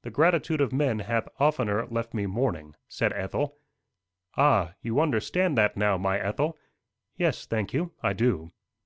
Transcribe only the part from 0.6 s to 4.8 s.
of men Hath oftener left me mourning," said Ethel. "Ah!